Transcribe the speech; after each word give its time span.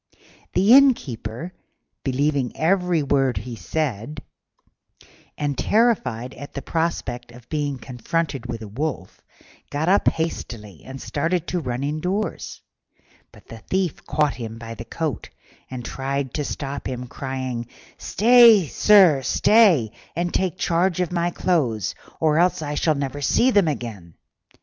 The 0.53 0.73
Innkeeper, 0.73 1.53
believing 2.03 2.57
every 2.57 3.03
word 3.03 3.37
he 3.37 3.55
said, 3.55 4.19
and 5.37 5.55
terrified 5.55 6.33
at 6.33 6.53
the 6.55 6.63
prospect 6.63 7.31
of 7.31 7.47
being 7.49 7.77
confronted 7.77 8.47
with 8.47 8.63
a 8.63 8.67
wolf, 8.67 9.21
got 9.69 9.89
up 9.89 10.07
hastily 10.07 10.81
and 10.83 10.99
started 10.99 11.45
to 11.49 11.59
run 11.59 11.83
indoors; 11.83 12.61
but 13.31 13.45
the 13.49 13.59
Thief 13.59 14.03
caught 14.07 14.33
him 14.33 14.57
by 14.57 14.73
the 14.73 14.85
coat 14.85 15.29
and 15.69 15.85
tried 15.85 16.33
to 16.33 16.43
stop 16.43 16.87
him, 16.87 17.05
crying, 17.05 17.67
"Stay, 17.99 18.65
sir, 18.65 19.21
stay, 19.21 19.91
and 20.15 20.33
take 20.33 20.57
charge 20.57 20.99
of 20.99 21.11
my 21.11 21.29
clothes, 21.29 21.93
or 22.19 22.39
else 22.39 22.63
I 22.63 22.73
shall 22.73 22.95
never 22.95 23.21
see 23.21 23.51
them 23.51 23.67
again." 23.67 24.15